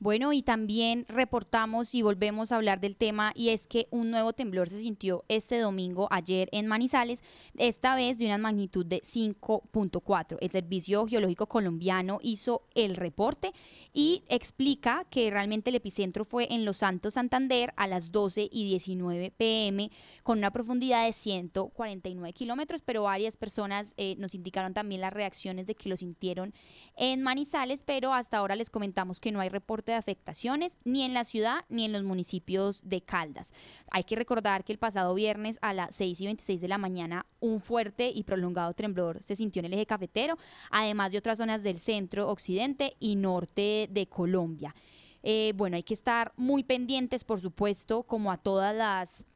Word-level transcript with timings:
Bueno, 0.00 0.32
y 0.32 0.42
también 0.42 1.06
reportamos 1.08 1.94
y 1.94 2.02
volvemos 2.02 2.50
a 2.50 2.56
hablar 2.56 2.80
del 2.80 2.96
tema 2.96 3.32
y 3.34 3.50
es 3.50 3.66
que 3.66 3.86
un 3.90 4.10
nuevo 4.10 4.32
temblor 4.32 4.68
se 4.68 4.80
sintió 4.80 5.24
este 5.28 5.58
domingo 5.58 6.08
ayer 6.10 6.48
en 6.52 6.66
Manizales, 6.66 7.22
esta 7.56 7.94
vez 7.94 8.18
de 8.18 8.26
una 8.26 8.36
magnitud 8.36 8.84
de 8.84 9.02
5.4. 9.02 10.38
El 10.40 10.50
Servicio 10.50 11.06
Geológico 11.06 11.46
Colombiano 11.46 12.18
hizo 12.22 12.66
el 12.74 12.96
reporte 12.96 13.52
y 13.92 14.24
explica 14.28 15.06
que 15.10 15.30
realmente 15.30 15.70
el 15.70 15.76
epicentro 15.76 16.24
fue 16.24 16.52
en 16.52 16.64
Los 16.64 16.78
Santos, 16.78 17.14
Santander, 17.14 17.72
a 17.76 17.86
las 17.86 18.10
12 18.10 18.48
y 18.50 18.64
19 18.64 19.30
pm, 19.30 19.90
con 20.24 20.38
una 20.38 20.50
profundidad 20.50 21.06
de 21.06 21.12
149 21.12 22.32
kilómetros, 22.32 22.82
pero 22.82 23.04
varias 23.04 23.36
personas 23.36 23.94
eh, 23.96 24.16
nos 24.18 24.34
indicaron 24.34 24.74
también 24.74 25.00
las 25.00 25.12
reacciones 25.12 25.66
de 25.66 25.76
que 25.76 25.88
lo 25.88 25.96
sintieron 25.96 26.52
en 26.96 27.22
Manizales, 27.22 27.84
pero 27.84 28.12
hasta 28.12 28.38
ahora 28.38 28.56
les 28.56 28.70
comentamos 28.70 29.20
que 29.20 29.30
no 29.30 29.40
hay 29.40 29.48
reporte 29.48 29.83
de 29.92 29.98
afectaciones 29.98 30.78
ni 30.84 31.02
en 31.02 31.14
la 31.14 31.24
ciudad 31.24 31.64
ni 31.68 31.84
en 31.84 31.92
los 31.92 32.02
municipios 32.02 32.82
de 32.84 33.02
Caldas. 33.02 33.52
Hay 33.90 34.04
que 34.04 34.16
recordar 34.16 34.64
que 34.64 34.72
el 34.72 34.78
pasado 34.78 35.14
viernes 35.14 35.58
a 35.62 35.72
las 35.72 35.94
6 35.94 36.20
y 36.20 36.24
26 36.26 36.60
de 36.60 36.68
la 36.68 36.78
mañana 36.78 37.26
un 37.40 37.60
fuerte 37.60 38.10
y 38.14 38.22
prolongado 38.24 38.74
temblor 38.74 39.22
se 39.22 39.36
sintió 39.36 39.60
en 39.60 39.66
el 39.66 39.74
eje 39.74 39.86
cafetero, 39.86 40.38
además 40.70 41.12
de 41.12 41.18
otras 41.18 41.38
zonas 41.38 41.62
del 41.62 41.78
centro, 41.78 42.28
occidente 42.28 42.96
y 43.00 43.16
norte 43.16 43.88
de, 43.90 44.06
Colombia. 44.06 44.74
Eh, 45.22 45.52
bueno, 45.56 45.76
hay 45.76 45.82
que 45.82 45.94
estar 45.94 46.32
muy 46.36 46.62
pendientes, 46.62 47.24
por 47.24 47.40
supuesto, 47.40 48.02
como 48.02 48.30
a 48.30 48.36
todas 48.36 48.74
las 48.76 49.26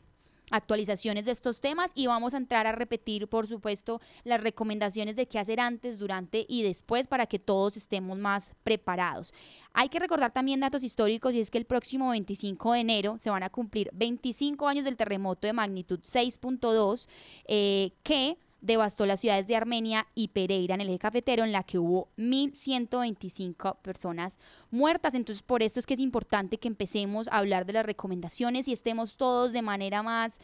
actualizaciones 0.50 1.24
de 1.24 1.32
estos 1.32 1.60
temas 1.60 1.92
y 1.94 2.06
vamos 2.06 2.34
a 2.34 2.38
entrar 2.38 2.66
a 2.66 2.72
repetir, 2.72 3.28
por 3.28 3.46
supuesto, 3.46 4.00
las 4.24 4.40
recomendaciones 4.40 5.16
de 5.16 5.26
qué 5.26 5.38
hacer 5.38 5.60
antes, 5.60 5.98
durante 5.98 6.44
y 6.48 6.62
después 6.62 7.06
para 7.06 7.26
que 7.26 7.38
todos 7.38 7.76
estemos 7.76 8.18
más 8.18 8.52
preparados. 8.62 9.32
Hay 9.72 9.88
que 9.88 9.98
recordar 9.98 10.32
también 10.32 10.60
datos 10.60 10.82
históricos 10.82 11.34
y 11.34 11.40
es 11.40 11.50
que 11.50 11.58
el 11.58 11.64
próximo 11.64 12.10
25 12.10 12.72
de 12.72 12.80
enero 12.80 13.18
se 13.18 13.30
van 13.30 13.42
a 13.42 13.50
cumplir 13.50 13.90
25 13.92 14.68
años 14.68 14.84
del 14.84 14.96
terremoto 14.96 15.46
de 15.46 15.52
magnitud 15.52 16.00
6.2 16.00 17.08
eh, 17.46 17.92
que 18.02 18.38
devastó 18.60 19.06
las 19.06 19.20
ciudades 19.20 19.46
de 19.46 19.56
Armenia 19.56 20.06
y 20.14 20.28
Pereira 20.28 20.74
en 20.74 20.80
el 20.80 20.88
eje 20.88 20.98
cafetero, 20.98 21.44
en 21.44 21.52
la 21.52 21.62
que 21.62 21.78
hubo 21.78 22.08
1.125 22.16 23.76
personas 23.78 24.38
muertas. 24.70 25.14
Entonces, 25.14 25.42
por 25.42 25.62
esto 25.62 25.80
es 25.80 25.86
que 25.86 25.94
es 25.94 26.00
importante 26.00 26.58
que 26.58 26.68
empecemos 26.68 27.28
a 27.28 27.38
hablar 27.38 27.66
de 27.66 27.74
las 27.74 27.86
recomendaciones 27.86 28.68
y 28.68 28.72
estemos 28.72 29.16
todos 29.16 29.52
de 29.52 29.62
manera 29.62 30.02
más 30.02 30.38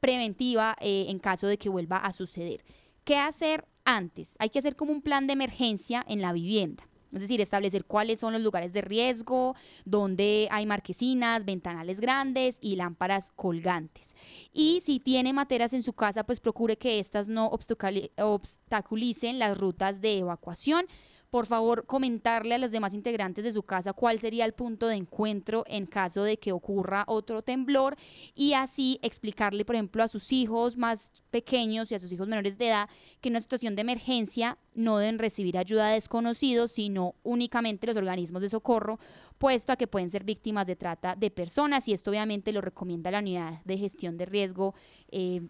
preventiva 0.00 0.76
eh, 0.80 1.06
en 1.08 1.18
caso 1.18 1.46
de 1.46 1.58
que 1.58 1.68
vuelva 1.68 1.98
a 1.98 2.12
suceder. 2.12 2.64
¿Qué 3.04 3.16
hacer 3.16 3.66
antes? 3.84 4.36
Hay 4.38 4.50
que 4.50 4.58
hacer 4.58 4.76
como 4.76 4.92
un 4.92 5.02
plan 5.02 5.26
de 5.26 5.34
emergencia 5.34 6.04
en 6.08 6.22
la 6.22 6.32
vivienda. 6.32 6.89
Es 7.12 7.20
decir, 7.20 7.40
establecer 7.40 7.84
cuáles 7.84 8.20
son 8.20 8.32
los 8.32 8.42
lugares 8.42 8.72
de 8.72 8.82
riesgo, 8.82 9.56
donde 9.84 10.48
hay 10.50 10.66
marquesinas, 10.66 11.44
ventanales 11.44 12.00
grandes 12.00 12.58
y 12.60 12.76
lámparas 12.76 13.32
colgantes. 13.34 14.14
Y 14.52 14.80
si 14.84 15.00
tiene 15.00 15.32
materas 15.32 15.72
en 15.72 15.82
su 15.82 15.92
casa, 15.92 16.24
pues 16.24 16.40
procure 16.40 16.78
que 16.78 16.98
éstas 16.98 17.28
no 17.28 17.46
obstaculicen 17.48 19.38
las 19.38 19.58
rutas 19.58 20.00
de 20.00 20.18
evacuación 20.18 20.86
por 21.30 21.46
favor 21.46 21.86
comentarle 21.86 22.54
a 22.54 22.58
los 22.58 22.72
demás 22.72 22.92
integrantes 22.92 23.44
de 23.44 23.52
su 23.52 23.62
casa 23.62 23.92
cuál 23.92 24.20
sería 24.20 24.44
el 24.44 24.52
punto 24.52 24.88
de 24.88 24.96
encuentro 24.96 25.64
en 25.68 25.86
caso 25.86 26.24
de 26.24 26.38
que 26.38 26.52
ocurra 26.52 27.04
otro 27.06 27.42
temblor 27.42 27.96
y 28.34 28.54
así 28.54 28.98
explicarle, 29.02 29.64
por 29.64 29.76
ejemplo, 29.76 30.02
a 30.02 30.08
sus 30.08 30.32
hijos 30.32 30.76
más 30.76 31.12
pequeños 31.30 31.90
y 31.90 31.94
a 31.94 31.98
sus 31.98 32.12
hijos 32.12 32.26
menores 32.26 32.58
de 32.58 32.68
edad 32.68 32.88
que 33.20 33.28
en 33.28 33.34
una 33.34 33.40
situación 33.40 33.76
de 33.76 33.82
emergencia 33.82 34.58
no 34.74 34.98
deben 34.98 35.18
recibir 35.18 35.56
ayuda 35.56 35.88
de 35.88 35.94
desconocidos, 35.94 36.72
sino 36.72 37.14
únicamente 37.22 37.86
los 37.86 37.96
organismos 37.96 38.42
de 38.42 38.48
socorro, 38.48 38.98
puesto 39.38 39.72
a 39.72 39.76
que 39.76 39.86
pueden 39.86 40.10
ser 40.10 40.24
víctimas 40.24 40.66
de 40.66 40.76
trata 40.76 41.14
de 41.14 41.30
personas 41.30 41.86
y 41.86 41.92
esto 41.92 42.10
obviamente 42.10 42.52
lo 42.52 42.60
recomienda 42.60 43.10
la 43.10 43.20
unidad 43.20 43.62
de 43.64 43.78
gestión 43.78 44.16
de 44.16 44.26
riesgo 44.26 44.74
eh, 45.10 45.42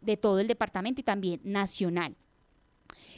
de 0.00 0.16
todo 0.16 0.40
el 0.40 0.48
departamento 0.48 1.00
y 1.00 1.04
también 1.04 1.40
nacional. 1.44 2.16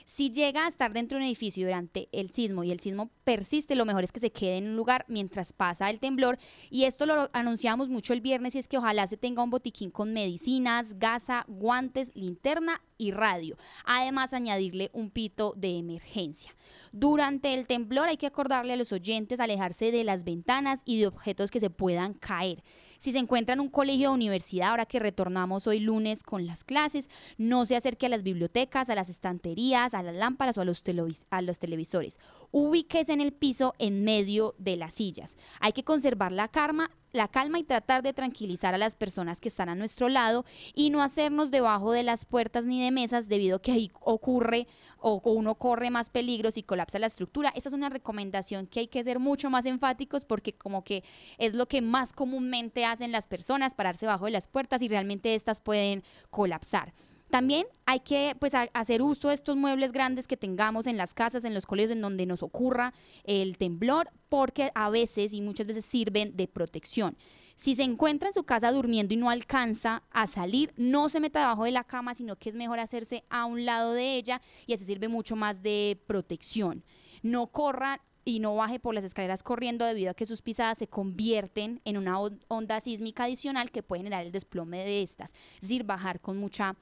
Si 0.04 0.30
llega 0.30 0.64
a 0.64 0.68
estar 0.68 0.92
dentro 0.92 1.16
de 1.16 1.24
un 1.24 1.28
edificio 1.28 1.66
durante 1.66 2.08
el 2.12 2.30
sismo 2.30 2.64
y 2.64 2.70
el 2.70 2.80
sismo 2.80 3.10
persiste, 3.24 3.74
lo 3.74 3.84
mejor 3.84 4.04
es 4.04 4.12
que 4.12 4.20
se 4.20 4.30
quede 4.30 4.58
en 4.58 4.68
un 4.68 4.76
lugar 4.76 5.04
mientras 5.08 5.52
pasa 5.52 5.90
el 5.90 6.00
temblor. 6.00 6.38
Y 6.70 6.84
esto 6.84 7.06
lo 7.06 7.30
anunciamos 7.32 7.88
mucho 7.88 8.12
el 8.12 8.20
viernes 8.20 8.54
y 8.54 8.58
es 8.58 8.68
que 8.68 8.78
ojalá 8.78 9.06
se 9.06 9.16
tenga 9.16 9.42
un 9.42 9.50
botiquín 9.50 9.90
con 9.90 10.12
medicinas, 10.12 10.98
gasa, 10.98 11.44
guantes, 11.48 12.10
linterna 12.14 12.82
y 12.96 13.12
radio. 13.12 13.56
Además, 13.84 14.32
añadirle 14.32 14.90
un 14.92 15.10
pito 15.10 15.54
de 15.56 15.78
emergencia. 15.78 16.54
Durante 16.92 17.54
el 17.54 17.66
temblor 17.66 18.08
hay 18.08 18.16
que 18.16 18.26
acordarle 18.26 18.72
a 18.72 18.76
los 18.76 18.92
oyentes 18.92 19.40
alejarse 19.40 19.90
de 19.92 20.04
las 20.04 20.24
ventanas 20.24 20.82
y 20.84 20.98
de 20.98 21.06
objetos 21.06 21.50
que 21.50 21.60
se 21.60 21.70
puedan 21.70 22.14
caer. 22.14 22.62
Si 22.98 23.12
se 23.12 23.18
encuentra 23.18 23.54
en 23.54 23.60
un 23.60 23.68
colegio 23.68 24.10
o 24.10 24.14
universidad, 24.14 24.70
ahora 24.70 24.86
que 24.86 24.98
retornamos 24.98 25.66
hoy 25.66 25.80
lunes 25.80 26.22
con 26.22 26.46
las 26.46 26.64
clases, 26.64 27.08
no 27.36 27.64
se 27.64 27.76
acerque 27.76 28.06
a 28.06 28.08
las 28.08 28.24
bibliotecas, 28.24 28.90
a 28.90 28.94
las 28.94 29.08
estanterías, 29.08 29.94
a 29.94 30.02
las 30.02 30.14
lámparas 30.14 30.58
o 30.58 30.62
a 30.62 30.64
los, 30.64 30.82
a 31.30 31.42
los 31.42 31.58
televisores. 31.58 32.18
Ubíquese 32.50 33.12
en 33.12 33.20
el 33.20 33.32
piso 33.32 33.74
en 33.78 34.04
medio 34.04 34.54
de 34.58 34.76
las 34.76 34.94
sillas. 34.94 35.36
Hay 35.60 35.72
que 35.72 35.84
conservar 35.84 36.32
la 36.32 36.48
calma 36.48 36.90
la 37.12 37.28
calma 37.28 37.58
y 37.58 37.64
tratar 37.64 38.02
de 38.02 38.12
tranquilizar 38.12 38.74
a 38.74 38.78
las 38.78 38.96
personas 38.96 39.40
que 39.40 39.48
están 39.48 39.68
a 39.68 39.74
nuestro 39.74 40.08
lado 40.08 40.44
y 40.74 40.90
no 40.90 41.02
hacernos 41.02 41.50
debajo 41.50 41.92
de 41.92 42.02
las 42.02 42.24
puertas 42.24 42.64
ni 42.64 42.82
de 42.82 42.90
mesas 42.90 43.28
debido 43.28 43.56
a 43.56 43.62
que 43.62 43.72
ahí 43.72 43.90
ocurre 44.00 44.66
o 44.98 45.20
uno 45.24 45.54
corre 45.54 45.90
más 45.90 46.10
peligros 46.10 46.56
y 46.56 46.62
colapsa 46.62 46.98
la 46.98 47.06
estructura. 47.06 47.52
Esa 47.54 47.68
es 47.68 47.74
una 47.74 47.88
recomendación 47.88 48.66
que 48.66 48.80
hay 48.80 48.88
que 48.88 49.04
ser 49.04 49.18
mucho 49.18 49.50
más 49.50 49.66
enfáticos 49.66 50.24
porque 50.24 50.54
como 50.54 50.84
que 50.84 51.04
es 51.38 51.54
lo 51.54 51.66
que 51.66 51.82
más 51.82 52.12
comúnmente 52.12 52.84
hacen 52.84 53.12
las 53.12 53.26
personas, 53.26 53.74
pararse 53.74 54.06
debajo 54.06 54.26
de 54.26 54.32
las 54.32 54.48
puertas 54.48 54.82
y 54.82 54.88
realmente 54.88 55.34
estas 55.34 55.60
pueden 55.60 56.02
colapsar. 56.30 56.92
También 57.30 57.66
hay 57.84 58.00
que 58.00 58.34
pues, 58.38 58.52
hacer 58.54 59.02
uso 59.02 59.28
de 59.28 59.34
estos 59.34 59.56
muebles 59.56 59.92
grandes 59.92 60.26
que 60.26 60.36
tengamos 60.36 60.86
en 60.86 60.96
las 60.96 61.12
casas, 61.12 61.44
en 61.44 61.54
los 61.54 61.66
colegios 61.66 61.92
en 61.92 62.00
donde 62.00 62.24
nos 62.24 62.42
ocurra 62.42 62.94
el 63.24 63.58
temblor, 63.58 64.10
porque 64.28 64.70
a 64.74 64.88
veces 64.90 65.32
y 65.34 65.42
muchas 65.42 65.66
veces 65.66 65.84
sirven 65.84 66.36
de 66.36 66.48
protección. 66.48 67.16
Si 67.54 67.74
se 67.74 67.82
encuentra 67.82 68.28
en 68.28 68.34
su 68.34 68.44
casa 68.44 68.70
durmiendo 68.70 69.14
y 69.14 69.16
no 69.16 69.30
alcanza 69.30 70.04
a 70.10 70.26
salir, 70.26 70.72
no 70.76 71.08
se 71.08 71.20
meta 71.20 71.40
debajo 71.40 71.64
de 71.64 71.72
la 71.72 71.84
cama, 71.84 72.14
sino 72.14 72.36
que 72.36 72.48
es 72.48 72.54
mejor 72.54 72.78
hacerse 72.78 73.24
a 73.30 73.46
un 73.46 73.64
lado 73.64 73.94
de 73.94 74.14
ella 74.14 74.40
y 74.66 74.74
así 74.74 74.84
sirve 74.84 75.08
mucho 75.08 75.34
más 75.34 75.60
de 75.60 76.00
protección. 76.06 76.84
No 77.22 77.48
corra 77.48 78.00
y 78.24 78.40
no 78.40 78.54
baje 78.54 78.78
por 78.78 78.94
las 78.94 79.04
escaleras 79.04 79.42
corriendo 79.42 79.84
debido 79.84 80.10
a 80.12 80.14
que 80.14 80.26
sus 80.26 80.40
pisadas 80.40 80.78
se 80.78 80.86
convierten 80.86 81.80
en 81.84 81.96
una 81.96 82.20
onda 82.46 82.78
sísmica 82.80 83.24
adicional 83.24 83.70
que 83.70 83.82
puede 83.82 84.00
generar 84.00 84.24
el 84.24 84.32
desplome 84.32 84.84
de 84.84 85.02
estas. 85.02 85.34
Es 85.54 85.62
decir, 85.62 85.82
bajar 85.82 86.20
con 86.20 86.38
mucha 86.38 86.76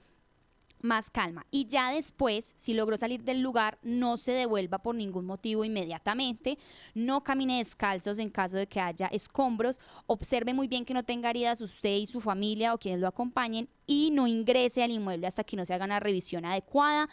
más 0.80 1.10
calma. 1.10 1.46
Y 1.50 1.66
ya 1.66 1.90
después, 1.90 2.54
si 2.56 2.74
logró 2.74 2.96
salir 2.96 3.22
del 3.22 3.42
lugar, 3.42 3.78
no 3.82 4.16
se 4.16 4.32
devuelva 4.32 4.78
por 4.78 4.94
ningún 4.94 5.26
motivo 5.26 5.64
inmediatamente. 5.64 6.58
No 6.94 7.22
camine 7.22 7.58
descalzos 7.58 8.18
en 8.18 8.30
caso 8.30 8.56
de 8.56 8.66
que 8.66 8.80
haya 8.80 9.06
escombros. 9.08 9.80
Observe 10.06 10.54
muy 10.54 10.68
bien 10.68 10.84
que 10.84 10.94
no 10.94 11.02
tenga 11.02 11.30
heridas 11.30 11.60
usted 11.60 11.96
y 11.96 12.06
su 12.06 12.20
familia 12.20 12.74
o 12.74 12.78
quienes 12.78 13.00
lo 13.00 13.08
acompañen. 13.08 13.68
Y 13.86 14.10
no 14.12 14.26
ingrese 14.26 14.82
al 14.82 14.90
inmueble 14.90 15.26
hasta 15.26 15.44
que 15.44 15.56
no 15.56 15.64
se 15.64 15.74
haga 15.74 15.84
una 15.84 16.00
revisión 16.00 16.44
adecuada. 16.44 17.08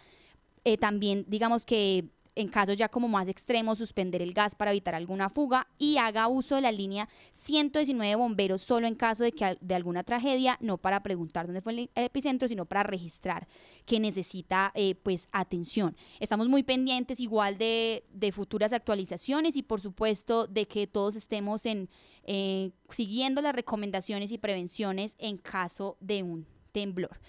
Eh, 0.66 0.78
también, 0.78 1.26
digamos 1.28 1.66
que 1.66 2.06
en 2.36 2.48
casos 2.48 2.76
ya 2.76 2.90
como 2.90 3.08
más 3.08 3.28
extremos, 3.28 3.78
suspender 3.78 4.22
el 4.22 4.34
gas 4.34 4.56
para 4.56 4.72
evitar 4.72 4.96
alguna 4.96 5.30
fuga 5.30 5.68
y 5.78 5.98
haga 5.98 6.28
uso 6.28 6.56
de 6.56 6.62
la 6.62 6.72
línea 6.72 7.08
119 7.34 8.16
bomberos 8.16 8.62
solo 8.62 8.88
en 8.88 8.96
caso 8.96 9.24
de 9.24 9.32
que 9.32 9.58
de 9.60 9.76
alguna 9.76 10.04
tragedia, 10.04 10.58
no 10.62 10.78
para 10.78 11.04
preguntar 11.04 11.46
dónde 11.46 11.62
fue 11.62 11.74
el 11.74 11.90
epicentro, 11.96 12.48
sino 12.48 12.66
para 12.66 12.84
registrar 12.84 13.48
que 13.86 14.00
necesita 14.00 14.72
eh, 14.76 14.96
pues 14.96 15.28
atención. 15.32 15.96
Estamos 16.20 16.48
muy 16.50 16.64
pendientes 16.64 17.20
igual 17.20 17.58
de, 17.58 18.04
de, 18.12 18.32
futuras 18.32 18.74
actualizaciones 18.74 19.56
y 19.56 19.64
por 19.64 19.82
supuesto 19.82 20.48
de 20.48 20.68
que 20.68 20.88
todos 20.88 21.16
estemos 21.16 21.66
en, 21.66 21.90
eh, 22.24 22.72
siguiendo 22.90 23.42
las 23.42 23.56
recomendaciones 23.56 24.32
y 24.32 24.38
prevenciones 24.38 25.16
en 25.20 25.38
caso 25.38 25.98
de 26.00 26.24
un 26.24 26.48
temblor. 26.72 27.20